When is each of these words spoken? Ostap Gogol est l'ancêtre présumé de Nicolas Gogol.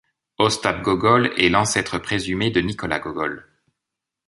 Ostap 0.39 0.81
Gogol 0.81 1.31
est 1.37 1.49
l'ancêtre 1.49 1.99
présumé 1.99 2.49
de 2.49 2.59
Nicolas 2.59 2.97
Gogol. 2.97 3.45